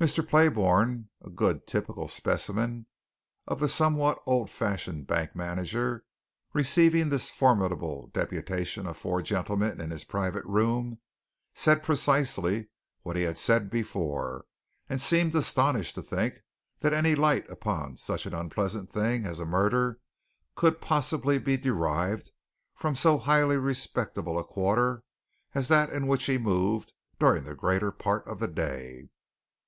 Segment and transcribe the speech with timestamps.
[0.00, 0.28] Mr.
[0.28, 2.86] Playbourne, a good typical specimen
[3.46, 6.02] of the somewhat old fashioned bank manager,
[6.52, 10.98] receiving this formidable deputation of four gentlemen in his private room,
[11.54, 12.66] said precisely
[13.02, 14.44] what he had said before,
[14.88, 16.40] and seemed astonished to think
[16.80, 20.00] that any light upon such an unpleasant thing as a murder
[20.56, 22.32] could possibly be derived
[22.74, 25.04] from so highly respectable a quarter
[25.54, 29.08] as that in which he moved during the greater part of the day.